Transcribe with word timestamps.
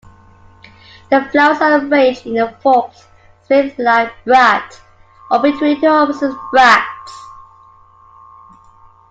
The 1.11 1.25
flowers 1.31 1.61
are 1.61 1.77
arranged 1.77 2.25
in 2.25 2.39
a 2.39 2.51
forked, 2.63 3.05
spathe-like 3.45 4.11
bract 4.25 4.81
or 5.29 5.37
between 5.43 5.79
two 5.79 5.85
opposite 5.85 6.35
bracts. 6.51 7.13